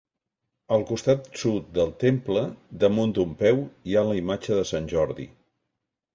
[0.77, 2.43] Al costat sud del temple,
[2.85, 3.61] damunt d'un peu,
[3.91, 5.29] hi ha la imatge de sant Jordi.